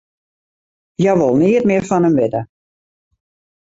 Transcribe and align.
Hja 0.99 1.13
wol 1.19 1.35
neat 1.41 1.65
mear 1.69 1.83
fan 1.89 2.05
him 2.07 2.17
witte. 2.19 2.41